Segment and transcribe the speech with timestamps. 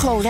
[0.00, 0.20] Hugo.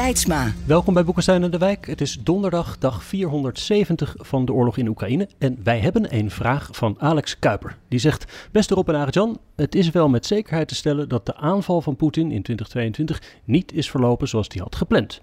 [0.67, 1.87] Welkom bij Boekenstein en de Wijk.
[1.87, 5.29] Het is donderdag, dag 470 van de oorlog in Oekraïne.
[5.39, 7.77] En wij hebben een vraag van Alex Kuiper.
[7.89, 11.37] Die zegt, beste Rob en Arjan, het is wel met zekerheid te stellen dat de
[11.37, 15.21] aanval van Poetin in 2022 niet is verlopen zoals hij had gepland.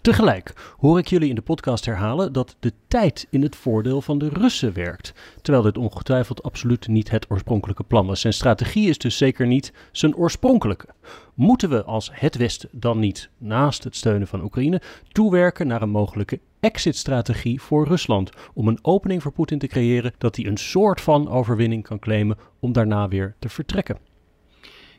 [0.00, 4.18] Tegelijk hoor ik jullie in de podcast herhalen dat de tijd in het voordeel van
[4.18, 5.12] de Russen werkt.
[5.42, 8.20] Terwijl dit ongetwijfeld absoluut niet het oorspronkelijke plan was.
[8.20, 10.86] Zijn strategie is dus zeker niet zijn oorspronkelijke.
[11.34, 14.80] Moeten we als het Westen dan niet, naast het steunen van Oekraïne,
[15.12, 18.30] toewerken naar een mogelijke exit-strategie voor Rusland?
[18.54, 22.38] Om een opening voor Poetin te creëren dat hij een soort van overwinning kan claimen
[22.60, 23.98] om daarna weer te vertrekken?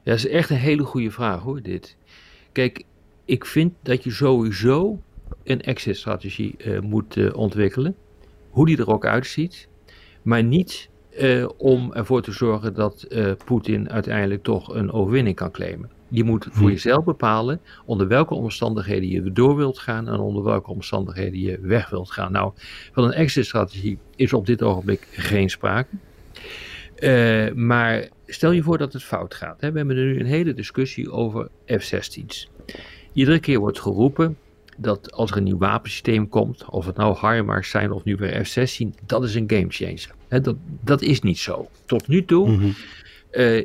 [0.04, 1.98] Ja, dat is echt een hele goede vraag hoor, dit.
[2.52, 2.86] Kijk,
[3.32, 5.02] ik vind dat je sowieso
[5.44, 7.96] een exit-strategie uh, moet uh, ontwikkelen.
[8.50, 9.68] Hoe die er ook uitziet.
[10.22, 13.08] Maar niet uh, om ervoor te zorgen dat
[13.46, 15.90] Poetin uiteindelijk toch een overwinning kan claimen.
[16.08, 20.72] Je moet voor jezelf bepalen onder welke omstandigheden je door wilt gaan en onder welke
[20.72, 22.32] omstandigheden je weg wilt gaan.
[22.32, 22.52] Nou,
[22.92, 25.96] van een exit-strategie is op dit ogenblik geen sprake.
[27.56, 29.62] maar stel je voor dat het fout gaat.
[29.62, 29.72] Hè?
[29.72, 32.50] We hebben nu een hele discussie over F-16's.
[33.14, 34.38] Iedere keer wordt geroepen
[34.78, 38.46] dat als er een nieuw wapensysteem komt, of het nou HIMARS zijn of nu weer
[38.46, 40.12] F-16, dat is een gamechanger.
[40.28, 41.70] dat, dat is niet zo.
[41.86, 42.74] Tot nu toe mm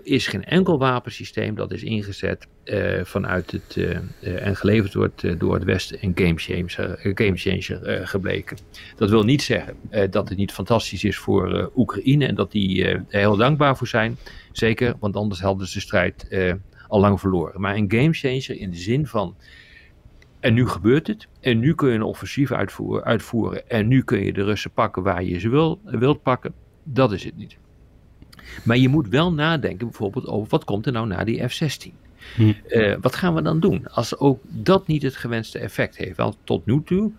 [0.03, 5.55] is geen enkel wapensysteem dat is ingezet uh, vanuit het uh, en geleverd wordt door
[5.55, 8.57] het Westen een gamechanger, gamechanger gebleken.
[8.97, 9.77] Dat wil niet zeggen
[10.11, 14.17] dat het niet fantastisch is voor Oekraïne en dat die er heel dankbaar voor zijn.
[14.53, 16.27] Zeker, want anders hadden ze de strijd
[16.89, 17.61] al lang verloren.
[17.61, 19.37] Maar een gamechanger in de zin van.
[20.41, 21.29] En nu gebeurt het.
[21.41, 23.69] En nu kun je een offensief uitvoeren, uitvoeren.
[23.69, 26.55] En nu kun je de Russen pakken waar je ze wil, wilt pakken.
[26.83, 27.57] Dat is het niet.
[28.65, 31.93] Maar je moet wel nadenken bijvoorbeeld over wat komt er nou na die F-16.
[32.35, 32.53] Hm.
[32.69, 36.17] Uh, wat gaan we dan doen als ook dat niet het gewenste effect heeft?
[36.17, 37.13] Want tot nu toe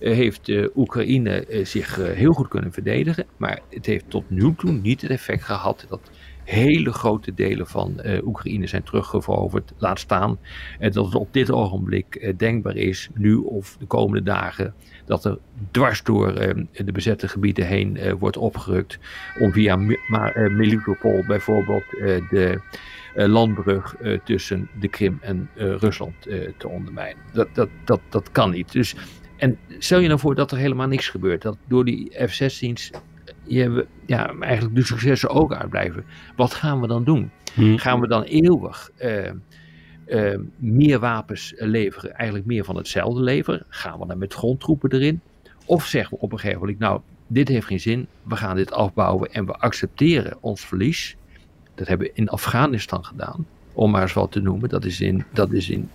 [0.00, 3.26] uh, heeft uh, Oekraïne zich heel goed kunnen verdedigen.
[3.36, 6.10] Maar het heeft tot nu toe niet het effect gehad dat
[6.44, 9.72] hele grote delen van uh, Oekraïne zijn teruggeveroverd.
[9.78, 10.38] Laat staan
[10.80, 15.24] uh, dat het op dit ogenblik uh, denkbaar is, nu of de komende dagen, dat
[15.24, 15.38] er
[15.70, 16.34] dwars door
[16.72, 18.98] de bezette gebieden heen wordt opgerukt.
[19.40, 21.84] Om via Melitopol bijvoorbeeld
[22.30, 22.60] de
[23.14, 26.14] landbrug tussen de Krim en Rusland
[26.56, 27.22] te ondermijnen.
[27.32, 28.72] Dat, dat, dat, dat kan niet.
[28.72, 28.94] Dus,
[29.36, 31.42] en stel je nou voor dat er helemaal niks gebeurt.
[31.42, 32.90] Dat door die F-16's
[33.52, 36.04] je, ja, eigenlijk de successen ook uitblijven.
[36.36, 37.30] Wat gaan we dan doen?
[37.54, 37.78] Hmm.
[37.78, 39.30] Gaan we dan eeuwig uh,
[40.06, 43.64] uh, meer wapens leveren, eigenlijk meer van hetzelfde leveren?
[43.68, 45.20] Gaan we dan met grondtroepen erin?
[45.66, 48.72] Of zeggen we op een gegeven moment, nou, dit heeft geen zin, we gaan dit
[48.72, 51.16] afbouwen en we accepteren ons verlies.
[51.74, 54.68] Dat hebben we in Afghanistan gedaan, om maar eens wat te noemen.
[54.68, 55.88] Dat is in, dat is in,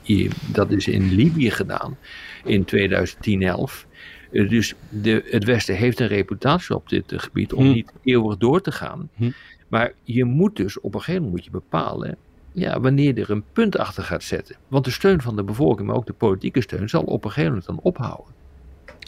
[0.51, 1.97] dat is in Libië gedaan
[2.43, 3.87] in 2010-11.
[4.31, 7.71] Eh, dus de, het Westen heeft een reputatie op dit eh, gebied om hm.
[7.71, 9.09] niet eeuwig door te gaan.
[9.15, 9.31] Hm.
[9.67, 12.17] Maar je moet dus op een gegeven moment moet je bepalen
[12.51, 14.55] ja, wanneer er een punt achter gaat zetten.
[14.67, 17.49] Want de steun van de bevolking, maar ook de politieke steun, zal op een gegeven
[17.49, 18.33] moment dan ophouden.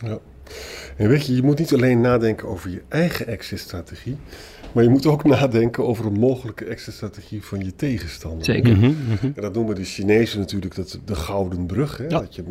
[0.04, 0.20] Ja.
[0.96, 4.18] En weet je, je moet niet alleen nadenken over je eigen exit-strategie,
[4.72, 8.46] maar je moet ook nadenken over een mogelijke exit-strategie van je tegenstander.
[8.46, 8.78] Zeker.
[8.78, 9.26] Mhm, mhm.
[9.26, 11.98] En dat noemen de Chinezen natuurlijk dat de gouden brug.
[11.98, 12.08] Hè?
[12.08, 12.44] Dat je,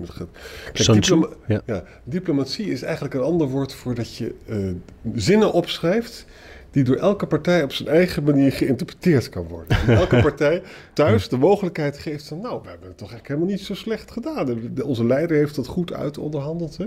[0.73, 1.05] Kijk,
[1.47, 1.63] ja.
[1.67, 1.85] ja.
[2.05, 4.71] diplomatie is eigenlijk een ander woord voor dat je uh,
[5.15, 6.27] zinnen opschrijft
[6.85, 9.79] die door elke partij op zijn eigen manier geïnterpreteerd kan worden.
[9.87, 10.63] En elke partij
[10.93, 14.11] thuis de mogelijkheid geeft van, nou, we hebben het toch eigenlijk helemaal niet zo slecht
[14.11, 14.73] gedaan.
[14.85, 16.77] onze leider heeft dat goed uit onderhandeld.
[16.77, 16.87] Hè?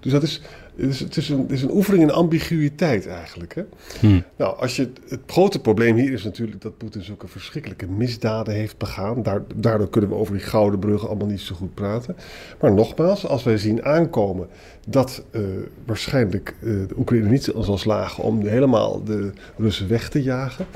[0.00, 0.40] Dus dat is,
[0.76, 3.54] het is, het, is een, het is een oefening in ambiguïteit eigenlijk.
[3.54, 3.62] Hè?
[4.00, 4.24] Hmm.
[4.36, 8.78] Nou, als je, het grote probleem hier is natuurlijk dat Poetin zulke verschrikkelijke misdaden heeft
[8.78, 9.22] begaan.
[9.54, 12.16] daardoor kunnen we over die gouden bruggen allemaal niet zo goed praten.
[12.60, 14.48] Maar nogmaals, als wij zien aankomen
[14.88, 15.42] dat uh,
[15.84, 20.66] waarschijnlijk uh, de Oekraïne niet zal slagen om helemaal de Russen weg te jagen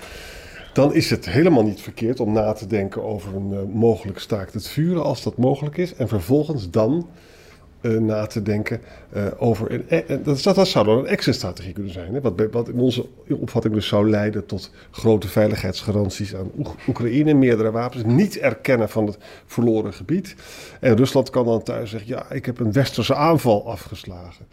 [0.77, 4.55] dan is het helemaal niet verkeerd om na te denken over een uh, mogelijk staakt
[4.55, 5.95] het vuren als dat mogelijk is.
[5.95, 7.09] En vervolgens dan
[7.81, 8.81] na te denken
[9.17, 9.85] uh, over.
[9.89, 12.15] Een, dat, dat, zou dan een exit-strategie kunnen zijn.
[12.15, 12.21] Hè?
[12.21, 16.51] Wat, wat, in onze opvatting dus zou leiden tot grote veiligheidsgaranties aan
[16.89, 20.35] Oekraïne, meerdere wapens, niet erkennen van het verloren gebied.
[20.81, 24.47] En Rusland kan dan thuis zeggen: ja, ik heb een westerse aanval afgeslagen.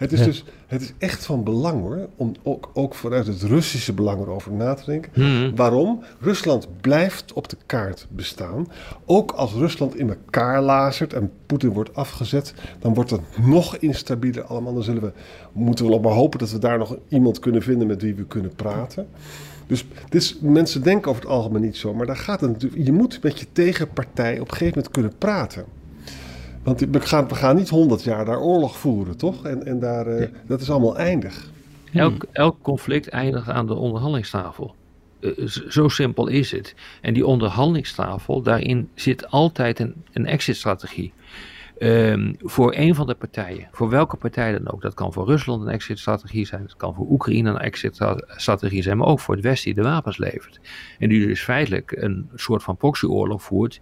[0.00, 3.92] Het is dus het is echt van belang hoor, om ook, ook vanuit het Russische
[3.92, 5.12] belang erover na te denken.
[5.14, 5.56] Hmm.
[5.56, 6.02] Waarom?
[6.20, 8.66] Rusland blijft op de kaart bestaan.
[9.04, 14.44] Ook als Rusland in elkaar lazert en Poetin wordt afgezet, dan wordt het nog instabieler
[14.44, 14.74] allemaal.
[14.74, 15.12] Dan zullen we,
[15.52, 18.26] moeten we nog maar hopen dat we daar nog iemand kunnen vinden met wie we
[18.26, 19.06] kunnen praten.
[19.66, 22.84] Dus dit mensen denken over het algemeen niet zo, maar daar gaat het natuurlijk.
[22.84, 25.64] Je moet met je tegenpartij op een gegeven moment kunnen praten.
[26.62, 29.44] Want we gaan, we gaan niet honderd jaar daar oorlog voeren, toch?
[29.44, 31.50] En, en daar, uh, dat is allemaal eindig.
[31.92, 34.74] Elk, elk conflict eindigt aan de onderhandelingstafel.
[35.20, 36.74] Uh, zo simpel is het.
[37.00, 41.12] En die onderhandelingstafel, daarin zit altijd een, een exit-strategie.
[41.82, 44.82] Um, voor een van de partijen, voor welke partij dan ook.
[44.82, 49.06] Dat kan voor Rusland een exit-strategie zijn, dat kan voor Oekraïne een exit-strategie zijn, maar
[49.06, 50.60] ook voor het Westen die de wapens levert.
[50.98, 53.80] En die dus feitelijk een soort van proxyoorlog voert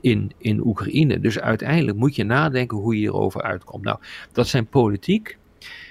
[0.00, 1.20] in, in Oekraïne.
[1.20, 3.84] Dus uiteindelijk moet je nadenken hoe je hierover uitkomt.
[3.84, 3.98] Nou,
[4.32, 5.36] dat zijn politiek,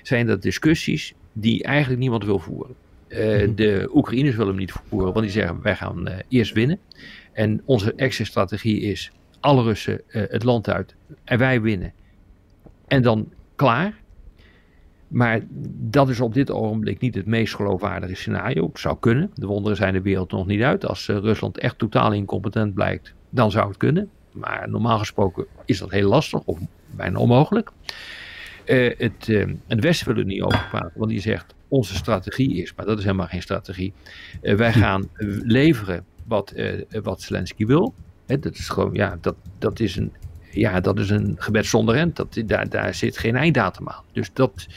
[0.04, 2.76] zijn dat discussies die eigenlijk niemand wil voeren.
[3.08, 6.80] Uh, de Oekraïners willen hem niet voeren, want die zeggen wij gaan uh, eerst winnen.
[7.34, 11.94] En onze exit-strategie is alle Russen uh, het land uit en wij winnen.
[12.88, 13.98] En dan klaar.
[15.08, 15.42] Maar
[15.76, 18.68] dat is op dit ogenblik niet het meest geloofwaardige scenario.
[18.68, 19.32] Het zou kunnen.
[19.34, 20.86] De wonderen zijn de wereld nog niet uit.
[20.86, 24.10] Als Rusland echt totaal incompetent blijkt, dan zou het kunnen.
[24.32, 26.60] Maar normaal gesproken is dat heel lastig of
[26.96, 27.72] bijna onmogelijk.
[28.66, 32.62] Uh, het, uh, het Westen wil er niet over praten, want die zegt onze strategie
[32.62, 33.94] is, maar dat is helemaal geen strategie.
[34.42, 35.10] Uh, wij gaan
[35.44, 36.54] leveren wat,
[37.04, 37.94] wat Zelensky wil.
[38.26, 40.14] Hè, dat is gewoon, ja, dat, dat is een,
[40.52, 42.16] ja, dat is een gebed zonder end.
[42.16, 44.04] Dat, daar, daar zit geen einddatum aan.
[44.12, 44.68] Dus dat,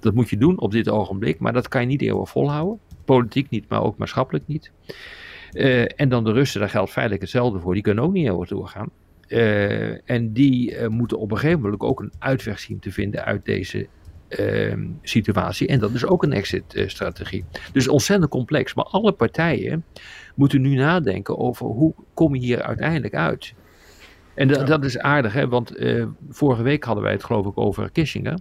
[0.00, 2.78] dat moet je doen op dit ogenblik, maar dat kan je niet eeuwig volhouden.
[3.04, 4.70] Politiek niet, maar ook maatschappelijk niet.
[5.52, 7.74] Uh, en dan de Russen, daar geldt feitelijk hetzelfde voor.
[7.74, 8.90] Die kunnen ook niet heel doorgaan.
[9.28, 13.24] Uh, en die uh, moeten op een gegeven moment ook een uitweg zien te vinden
[13.24, 13.86] uit deze
[14.28, 15.66] ehm, situatie.
[15.66, 17.44] En dat is ook een exit-strategie.
[17.72, 18.74] dus ontzettend complex.
[18.74, 19.84] Maar alle partijen
[20.34, 23.54] moeten nu nadenken over hoe kom je hier uiteindelijk uit.
[24.34, 24.64] En ja.
[24.64, 25.48] dat is aardig, hè?
[25.48, 25.72] want
[26.28, 28.38] vorige week hadden wij het geloof ik over Kissinger.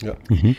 [0.00, 0.16] Ja.
[0.28, 0.54] Mm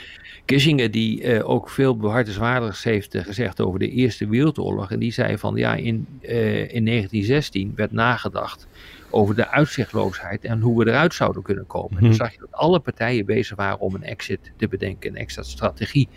[0.46, 4.92] Kissinger, die uh, ook veel behartenswaardigs heeft uh, gezegd over de Eerste Wereldoorlog.
[4.92, 8.68] En die zei van ja, in, uh, in 1916 werd nagedacht
[9.10, 11.90] over de uitzichtloosheid en hoe we eruit zouden kunnen komen.
[11.92, 12.06] Mm -hmm.
[12.06, 15.18] En dan zag je dat alle partijen bezig waren om een exit te bedenken, een
[15.18, 16.08] exit-strategie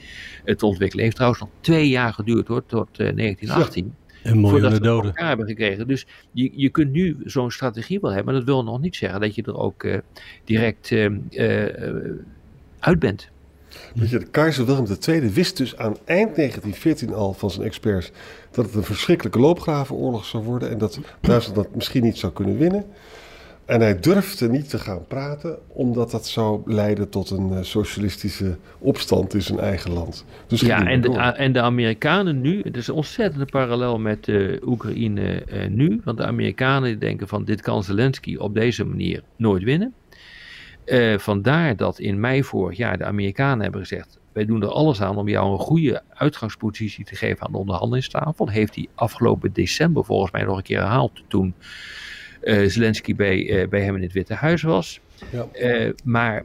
[0.44, 1.04] te ontwikkelen.
[1.04, 3.84] Heeft trouwens nog twee jaar geduurd hoor, tot 1918.
[3.84, 4.30] Ja.
[4.30, 5.10] En miljoenen doden.
[5.10, 5.88] elkaar hebben gekregen.
[5.88, 9.20] Dus je, je kunt nu zo'n strategie wel hebben, maar dat wil nog niet zeggen
[9.20, 9.86] dat je er ook
[10.44, 10.94] direct
[12.84, 13.28] uit bent.
[13.94, 18.10] Weet je, de keizer Willem II wist dus aan eind 1914 al van zijn experts
[18.50, 22.58] dat het een verschrikkelijke loopgravenoorlog zou worden en dat Duitsland dat misschien niet zou kunnen
[22.58, 22.84] winnen.
[23.64, 28.56] En hij durfde niet te gaan praten, omdat dat zou leiden tot een uh, socialistische
[28.78, 30.24] opstand in zijn eigen land.
[30.46, 34.56] Dus ja, en de, en de Amerikanen nu, het is een ontzettende parallel met uh,
[34.66, 39.62] Oekraïne uh, nu, want de Amerikanen denken van dit kan Zelensky op deze manier nooit
[39.62, 39.94] winnen.
[40.86, 45.02] Uh, vandaar dat in mei vorig jaar de Amerikanen hebben gezegd: wij doen er alles
[45.02, 48.48] aan om jou een goede uitgangspositie te geven aan de onderhandelingstafel.
[48.48, 51.54] Heeft hij afgelopen december volgens mij nog een keer herhaald toen
[52.42, 55.00] uh, Zelensky bij, uh, bij hem in het Witte Huis was.
[55.30, 55.46] Ja.
[56.04, 56.44] maar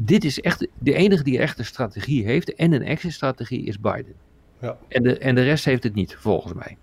[0.00, 4.14] dit is echt de enige die echt een strategie heeft en een exit-strategie is Biden.
[4.60, 4.76] Ja.
[4.88, 6.76] En, de, en de rest heeft het niet, volgens mij.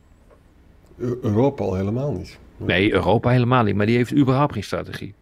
[0.97, 2.39] Europa al helemaal niet.
[2.57, 5.13] Nee, Europa helemaal niet, maar die heeft überhaupt geen strategie.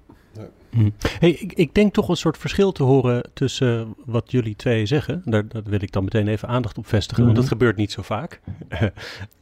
[0.77, 0.89] Hm.
[1.19, 5.21] Hey, ik, ik, denk toch een soort verschil te horen tussen wat jullie twee zeggen.
[5.25, 7.53] Daar, daar wil ik dan meteen even aandacht op vestigen, want dat mhm.
[7.53, 8.41] gebeurt niet zo vaak.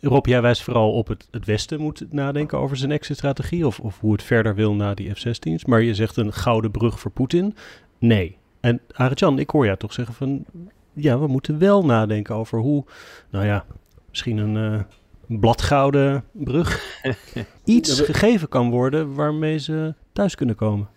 [0.01, 3.99] Rob, jij wijst vooral op het, het Westen moet nadenken over zijn exit-strategie of, of
[3.99, 5.65] hoe het verder wil na die F-16's.
[5.65, 7.55] Maar je zegt een gouden brug voor Poetin.
[7.99, 8.37] Nee.
[8.59, 10.45] En Arjan, ik hoor jou toch zeggen van,
[10.93, 12.85] ja, we moeten wel nadenken over hoe,
[13.29, 13.65] nou ja,
[14.09, 14.73] misschien een...
[14.73, 14.79] Uh,
[15.27, 16.99] bladgouden brug
[17.63, 20.87] iets gegeven kan worden waarmee ze thuis kunnen komen.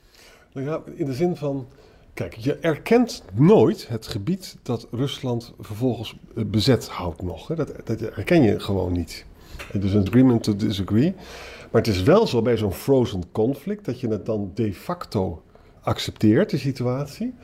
[0.65, 1.67] Nou in de zin van,
[2.15, 7.47] kijk, je erkent nooit het gebied dat Rusland vervolgens eh, bezet houdt nog.
[7.47, 9.25] Dat, dat erken je gewoon niet.
[9.73, 11.15] Het is een agreement to disagree.
[11.71, 15.43] Maar het is wel zo bij zo'n frozen conflict dat je het dan de facto
[15.81, 17.35] accepteert, de situatie.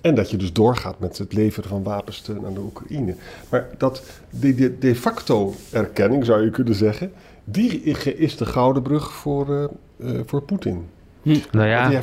[0.00, 3.14] En dat je dus doorgaat met het leveren van wapensteun aan de Oekraïne.
[3.48, 7.12] Maar dat, die, de facto erkenning, zou je kunnen zeggen,
[7.44, 7.82] die
[8.16, 9.64] is de gouden brug voor, uh,
[9.96, 10.84] uh, voor Poetin.
[11.22, 11.36] Hm.
[11.50, 12.02] Nou ja,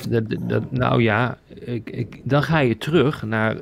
[0.70, 3.58] nou ja ik, ik, dan ga je terug naar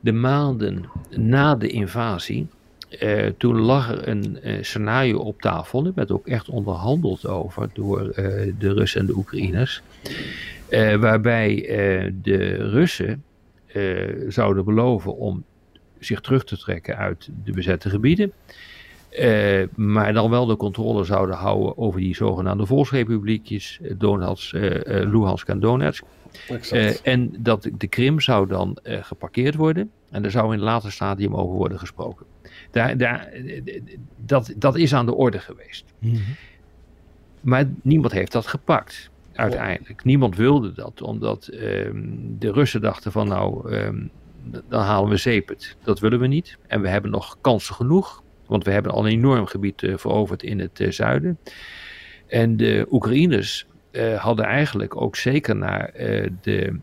[0.00, 2.46] de maanden na de invasie.
[3.02, 5.86] Uh, toen lag er een uh, scenario op tafel.
[5.86, 8.12] Er werd ook echt onderhandeld over door
[8.58, 9.82] de Russen en de Oekraïners.
[11.00, 11.54] waarbij
[12.22, 13.22] de Russen
[14.28, 15.44] zouden beloven om
[15.98, 18.32] zich terug te trekken uit de bezette gebieden.
[19.74, 24.52] Maar dan wel de controle zouden houden over die zogenaamde volksrepubliekjes, Donetsk,
[24.84, 26.04] Luhansk en Donetsk.
[27.02, 29.90] en dat de Krim zou dan geparkeerd worden.
[30.10, 32.26] En er zou in een later stadium over worden gesproken.
[32.70, 33.32] Daar, daar,
[34.16, 35.84] dat, dat is aan de orde geweest.
[35.98, 36.16] Mhm.
[37.40, 40.04] Maar niemand heeft dat gepakt, uiteindelijk.
[40.04, 42.02] Niemand wilde dat, omdat ehm,
[42.38, 44.02] de Russen dachten van nou, ehm,
[44.68, 45.76] dan halen we Zepet.
[45.84, 46.58] Dat willen we niet.
[46.66, 50.42] En we hebben nog kansen genoeg, want we hebben al een enorm gebied uh, veroverd
[50.42, 51.38] in het uh, zuiden.
[52.26, 55.90] En de Oekraïners uh, hadden eigenlijk ook zeker naar
[56.40, 56.78] de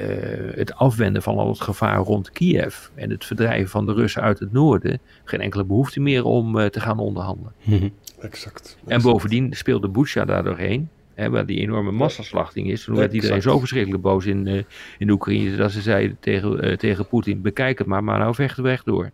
[0.00, 0.06] uh,
[0.54, 4.38] het afwenden van al het gevaar rond Kiev en het verdrijven van de Russen uit
[4.38, 7.52] het noorden geen enkele behoefte meer om uh, te gaan onderhandelen.
[7.62, 7.88] Mhm.
[8.20, 12.84] Exact, En bovendien speelde Bucha daar doorheen, hè, waar die enorme massaslachting is.
[12.84, 14.62] Toen werd iedereen zo verschrikkelijk boos in, uh,
[14.98, 18.62] in Oekraïne dat ze zeiden tegen, tegen Poetin: bekijk het maar, maar nou vecht de
[18.62, 19.10] weg door.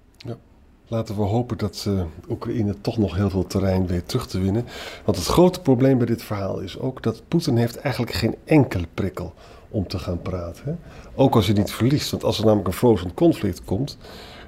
[0.89, 4.67] Laten we hopen dat uh, Oekraïne toch nog heel veel terrein weet terug te winnen.
[5.05, 8.87] Want het grote probleem bij dit verhaal is ook dat Poetin heeft eigenlijk geen enkele
[8.95, 9.35] prikkel
[9.69, 10.79] om te gaan praten.
[11.15, 12.11] Ook als je niet verliest.
[12.11, 13.99] Want als er namelijk een frozen conflict komt,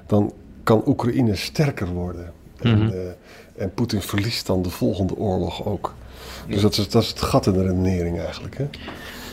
[0.05, 2.33] dan kan Oekraïne sterker worden.
[2.59, 2.93] En, mhm.
[2.93, 5.93] eh, en Poetin verliest dan de volgende oorlog ook.
[6.47, 8.57] Dus dat is, dat is het gat in de redenering eigenlijk.
[8.57, 8.67] Hè?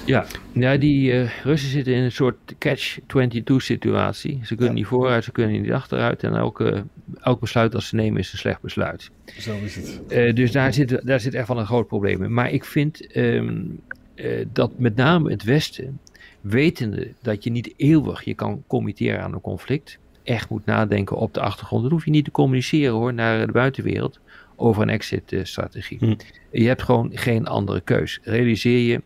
[0.06, 4.40] Ja, ja die uh, Russen zitten in een soort catch-22 situatie.
[4.42, 6.22] Ze kunnen niet vooruit, ze kunnen niet achteruit.
[6.22, 6.84] En elke,
[7.20, 9.10] elk besluit dat ze nemen is een slecht besluit.
[9.38, 10.00] Zo is het.
[10.08, 12.34] Uh, dus daar zit, daar zit echt wel een groot probleem in.
[12.34, 13.80] Maar ik vind um,
[14.14, 16.00] uh, dat met name het Westen,
[16.40, 21.34] wetende dat je niet eeuwig je kan committeren aan een conflict, echt moet nadenken op
[21.34, 21.82] de achtergrond.
[21.82, 24.20] Dan hoef je niet te communiceren hoor naar de buitenwereld
[24.56, 25.98] over een exit-strategie.
[26.00, 26.14] Hm.
[26.50, 28.20] Je hebt gewoon geen andere keus.
[28.22, 29.02] Realiseer je,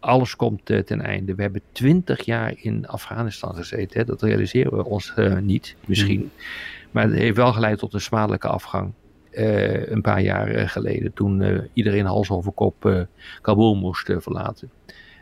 [0.00, 1.34] alles komt uh, ten einde.
[1.34, 3.98] We hebben twintig jaar in Afghanistan gezeten.
[3.98, 4.04] Hè?
[4.04, 6.20] Dat realiseren we ons uh, niet, misschien.
[6.20, 6.42] Hm.
[6.90, 8.92] Maar het heeft wel geleid tot een smadelijke afgang.
[9.32, 13.06] Uh, een paar jaar geleden, toen iedereen hals over kop
[13.40, 14.70] Kabul moest verlaten.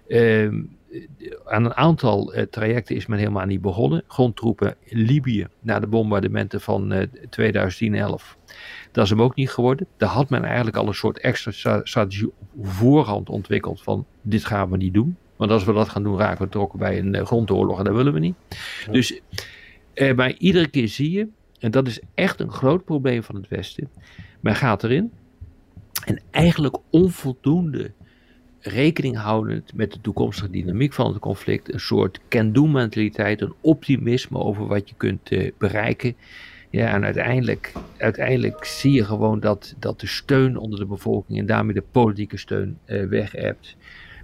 [0.09, 0.63] Ehm,
[1.45, 4.03] aan een aantal trajecten is men helemaal niet begonnen.
[4.09, 8.37] Grondtroepen in Libië na de bombardementen van 2011.
[8.93, 9.87] Dat is hem ook niet geworden.
[9.97, 14.71] Daar had men eigenlijk al een soort extra strategie op voorhand ontwikkeld van dit gaan
[14.71, 15.17] we niet doen.
[15.37, 17.95] Want als we dat gaan doen raken we betrokken bij een uh, grondoorlog en dat
[17.95, 18.35] willen we niet.
[18.91, 19.21] Dus
[19.95, 23.49] eh, maar iedere keer zie je, en dat is echt een groot probleem van het
[23.49, 23.91] Westen,
[24.41, 25.13] men gaat erin
[26.05, 27.93] en eigenlijk onvoldoende
[28.61, 34.39] rekening houdend met de toekomstige dynamiek van het conflict, een soort can-do mentaliteit, een optimisme
[34.39, 36.17] over wat je kunt uh, bereiken.
[36.77, 41.47] Ja, en uiteindelijk, uiteindelijk zie je gewoon dat, dat de steun onder de bevolking en
[41.47, 43.77] daarmee de politieke steun uh, weg hebt.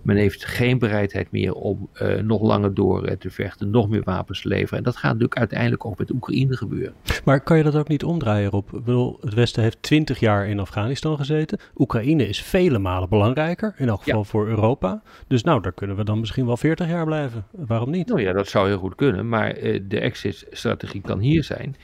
[0.02, 4.02] Men heeft geen bereidheid meer om uh, nog langer door uh, te vechten, nog meer
[4.04, 4.78] wapens te leveren.
[4.78, 6.94] En dat gaat natuurlijk uiteindelijk ook met Oekraïne gebeuren.
[7.24, 8.74] Maar kan je dat ook niet omdraaien, Rob?
[8.74, 11.58] Ik bedoel, het Westen heeft twintig jaar in Afghanistan gezeten.
[11.76, 14.24] Oekraïne is vele malen belangrijker, in elk geval ja.
[14.24, 15.02] voor Europa.
[15.26, 17.44] Dus nou, daar kunnen we dan misschien wel veertig jaar blijven.
[17.50, 18.08] Waarom niet?
[18.08, 19.28] Nou ja, dat zou heel goed kunnen.
[19.28, 19.54] Maar
[19.88, 21.76] de exit-strategie kan hier zijn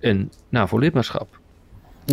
[0.00, 1.40] een NAVO-lidmaatschap.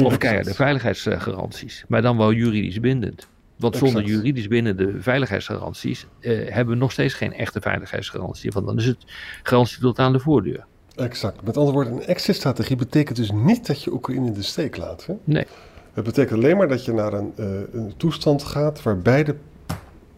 [0.03, 1.85] Of de veiligheidsgaranties.
[1.87, 3.27] Maar dan wel juridisch bindend.
[3.55, 8.51] Want zonder juridisch bindende veiligheidsgaranties eh, hebben we nog steeds geen echte veiligheidsgarantie.
[8.51, 8.97] Want dan is het
[9.43, 10.65] garantie tot aan de voordeur.
[10.95, 11.43] Exact.
[11.43, 15.05] Met andere woorden, een exit-strategie betekent dus niet dat je Oekraïne in de steek laat.
[15.05, 15.13] Hè?
[15.23, 15.45] Nee.
[15.93, 19.35] Het betekent alleen maar dat je naar een, uh, een toestand gaat waarbij de,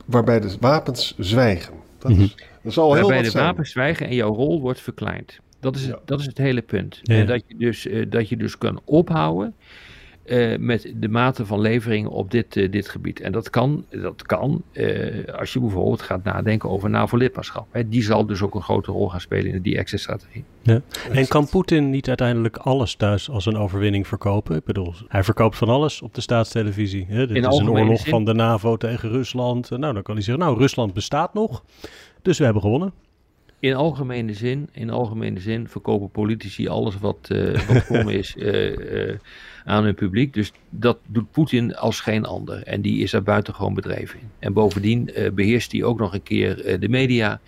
[0.06, 1.74] waarbij de wapens zwijgen.
[1.98, 3.46] Dat, is, dat zal heel waarbij de zijn.
[3.46, 5.40] wapens zwijgen en jouw rol wordt verkleind.
[5.72, 7.00] Dat is, het, dat is het hele punt.
[7.04, 7.24] Ja.
[7.24, 9.54] dat, je dus, uh, dat je dus kan ophouden
[10.26, 13.20] uh, met de mate van leveringen op dit, uh, dit gebied.
[13.20, 14.64] En dat kan, dat kan
[15.38, 17.68] als je bijvoorbeeld gaat nadenken over NAVO-lidmaatschap.
[17.86, 20.44] Die zal dus ook een grote rol gaan spelen in die exit-strategie.
[20.62, 20.82] Ja.
[21.12, 24.56] En kan Poetin niet uiteindelijk alles thuis als een overwinning verkopen?
[24.56, 27.06] Ik bedoel, hij verkoopt van alles op de staatstelevisie.
[27.10, 27.28] Hè?
[27.28, 28.10] Dit in is een oorlog zin.
[28.10, 29.70] van de NAVO tegen Rusland.
[29.70, 31.64] Nou, dan kan hij zeggen, nou, Rusland bestaat nog,
[32.22, 32.94] dus we hebben gewonnen.
[33.68, 37.60] In algemene zin, in algemene zin verkopen politici alles wat, uh,
[37.90, 39.16] wat is uh, uh,
[39.66, 40.34] aan hun publiek.
[40.34, 42.64] Dus dat doet Poetin als geen ander.
[42.64, 44.30] En die is daar buitengewoon bedreven in.
[44.40, 47.40] En bovendien beheerst hij ook nog een keer de media.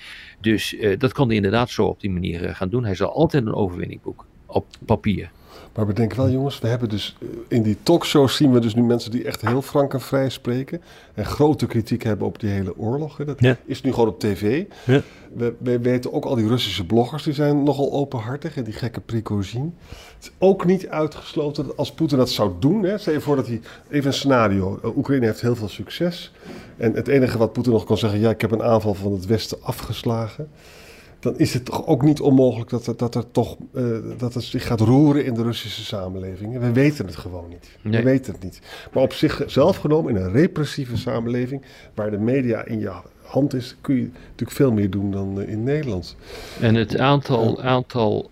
[0.41, 2.85] Dus dat kan hij inderdaad zo op die manier gaan doen.
[2.85, 4.27] Hij zal altijd een overwinning boeken.
[4.45, 5.31] Op papier.
[5.75, 8.75] Maar we denken wel, jongens, we hebben dus eh, in die talkshows zien we dus
[8.75, 10.81] nu mensen die echt heel frank en vrij spreken.
[11.13, 13.17] En grote kritiek hebben op die hele oorlog.
[13.17, 13.25] Hè.
[13.25, 14.63] Dat is nu gewoon op tv.
[14.85, 15.01] Ja.
[15.33, 18.57] We, we, weten ook al die Russische bloggers, die zijn nogal openhartig.
[18.57, 19.75] En die gekke Prigozhin.
[19.87, 22.83] Het is ook niet uitgesloten dat als Poetin dat zou doen.
[22.83, 24.79] Hè, stel je voor dat hij, even een scenario.
[24.85, 26.31] Uh, Oekraïne heeft heel veel succes.
[26.77, 29.25] En het enige wat Poetin nog kan zeggen, ja, ik heb een aanval van het
[29.25, 30.49] Westen afgeslagen
[31.19, 34.43] dan is het toch ook niet onmogelijk dat er, dat er toch uh, dat het
[34.43, 36.59] zich gaat roeren in de Russische samenleving.
[36.59, 37.77] We weten het gewoon niet.
[37.81, 38.61] We weten het niet.
[38.93, 41.61] Maar op zichzelf genomen, in een repressieve samenleving,
[41.93, 45.49] waar de media in je hand is, kun je natuurlijk veel meer doen dan uh,
[45.49, 46.15] in Nederland.
[46.59, 48.29] En het aantal, aantal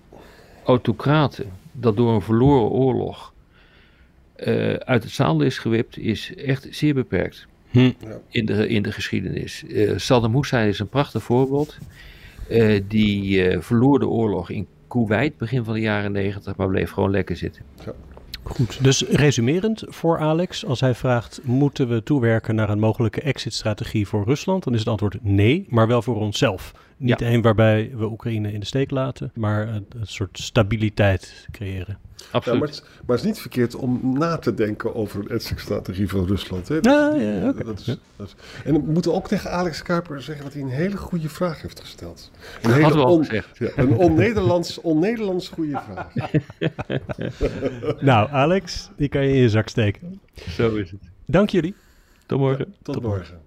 [0.64, 3.34] autocraten dat door een verloren oorlog
[4.38, 7.48] uh, uit het zadel is gewipt, is echt zeer beperkt.
[7.70, 7.92] Hm.
[8.30, 9.64] In, de, in de geschiedenis.
[9.96, 11.78] Saddam Hussein is een prachtig voorbeeld.
[12.50, 16.92] Uh, die uh, verloor de oorlog in Kuwait begin van de jaren negentig, maar bleef
[16.92, 17.64] gewoon lekker zitten.
[17.86, 17.94] Ja.
[18.44, 24.08] Goed, dus resumerend voor Alex, als hij vraagt: moeten we toewerken naar een mogelijke exit-strategie
[24.08, 24.64] voor Rusland?
[24.64, 26.74] Dan is het antwoord nee, maar wel voor onszelf.
[26.98, 31.98] Niet één waarbij we Oekraïne in de steek laten, maar een, een soort stabiliteit creëren.
[32.32, 32.60] Absoluut.
[32.60, 36.26] maar, het, maar, het, is niet verkeerd om na te denken over een exit-strategie van
[36.26, 36.68] Rusland.
[36.68, 36.78] Hè?
[36.82, 37.64] Ja, ja, okay.
[37.64, 40.70] dat is, dat is, en we moeten ook tegen Alex Kuiper zeggen dat hij een
[40.70, 42.32] hele goede vraag heeft gesteld.
[42.62, 43.44] Een hele on, ja,
[43.76, 45.18] een on-Nederlands on
[45.54, 46.32] goede vraag.
[48.02, 50.22] nou, Alex, die kan je in je zak steken.
[50.50, 51.02] Zo is het.
[51.26, 51.76] Dank jullie.
[52.26, 52.76] Tot morgen.
[52.82, 53.47] tot, tot, morgen.